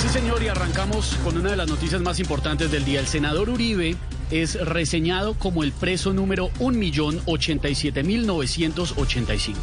[0.00, 3.00] Sí, señor, y arrancamos con una de las noticias más importantes del día.
[3.00, 3.96] El senador Uribe
[4.30, 9.56] es reseñado como el preso número 1.087.985.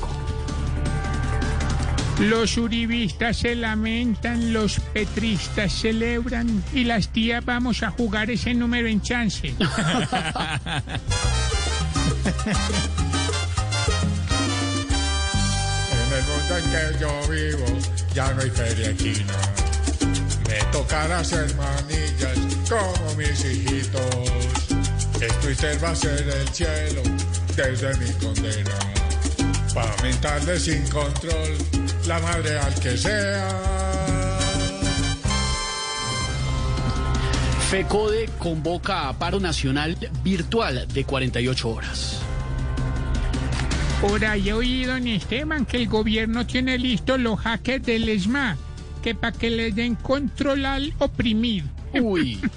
[2.20, 8.88] Los uribistas se lamentan, los petristas celebran y las tías vamos a jugar ese número
[8.88, 9.56] en chance.
[15.92, 17.66] En el mundo en que yo vivo
[18.14, 19.34] ya no hay feria china.
[20.48, 22.38] Me tocará hacer manillas
[22.70, 24.02] como mis hijitos.
[25.22, 27.02] Esto y ser va a ser el cielo
[27.56, 28.78] desde mi condena.
[29.74, 31.58] Para mentarle sin control
[32.08, 33.68] la madre al que sea.
[37.70, 42.22] FECODE convoca a paro nacional virtual de 48 horas.
[44.02, 48.56] Por ahí he oído, don Esteban, que el gobierno tiene listos los hackers del ESMA,
[49.02, 51.68] que para que le den control al oprimido.
[52.02, 52.40] Uy.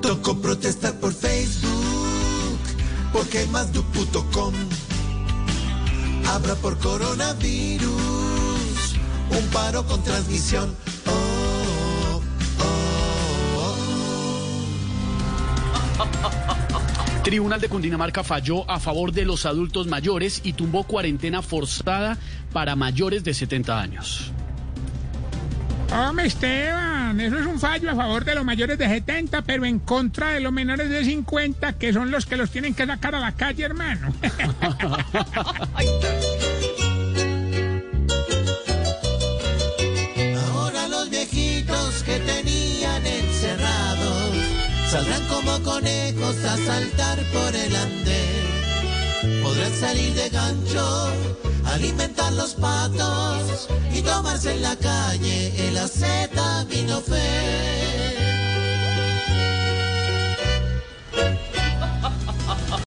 [0.00, 2.58] Tocó protestar por Facebook,
[3.12, 4.52] porque más du puto com.
[6.28, 7.92] Habrá por coronavirus
[9.30, 10.74] un paro con transmisión.
[17.24, 22.18] Tribunal de Cundinamarca falló a favor de los adultos mayores y tumbó cuarentena forzada
[22.52, 24.30] para mayores de 70 años.
[25.90, 29.78] Hombre, Esteban, eso es un fallo a favor de los mayores de 70, pero en
[29.78, 33.20] contra de los menores de 50, que son los que los tienen que sacar a
[33.20, 34.12] la calle, hermano.
[44.94, 49.42] saldrán como conejos a saltar por el andén.
[49.42, 51.08] Podrán salir de gancho,
[51.64, 58.03] alimentar los patos y tomarse en la calle el acetaminofén.